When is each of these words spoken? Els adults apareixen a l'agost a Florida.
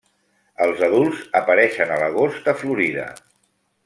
Els 0.67 0.79
adults 0.87 1.19
apareixen 1.41 1.93
a 1.93 1.99
l'agost 2.05 2.49
a 2.55 2.59
Florida. 2.63 3.05